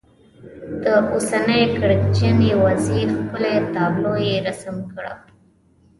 د 0.83 0.83
اوسنۍ 1.11 1.63
کړکېچنې 1.77 2.51
وضعې 2.63 3.03
ښکلې 3.13 3.55
تابلو 3.73 4.13
یې 4.27 4.35
رسم 4.47 4.75
کړه. 4.91 5.13